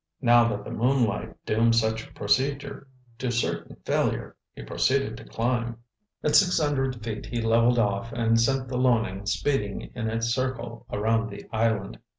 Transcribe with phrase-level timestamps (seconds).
[0.19, 2.87] Now that the moonlight doomed such procedure
[3.19, 5.77] to certain failure, he proceeded to climb.
[6.23, 10.87] At six hundred feet, he leveled off and sent the Loening speeding in a circle
[10.91, 11.99] around the island.